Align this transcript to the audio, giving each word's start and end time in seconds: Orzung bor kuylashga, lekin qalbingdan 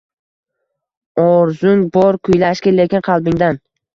Orzung 1.25 1.83
bor 1.97 2.19
kuylashga, 2.29 2.75
lekin 2.79 3.05
qalbingdan 3.09 3.63